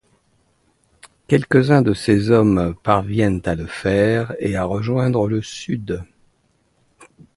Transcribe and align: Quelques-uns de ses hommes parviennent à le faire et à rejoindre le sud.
Quelques-uns 1.27 1.83
de 1.83 1.93
ses 1.93 2.31
hommes 2.31 2.73
parviennent 2.81 3.43
à 3.45 3.53
le 3.53 3.67
faire 3.67 4.33
et 4.39 4.55
à 4.55 4.63
rejoindre 4.63 5.27
le 5.27 5.43
sud. 5.43 6.03